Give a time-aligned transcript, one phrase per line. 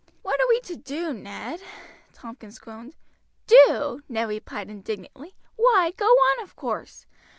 [0.23, 1.61] "What are we to do, Ned?"
[2.11, 2.95] Tompkins groaned.
[3.45, 5.35] "Do!" Ned replied indignantly.
[5.57, 7.05] "Why, go on, of course.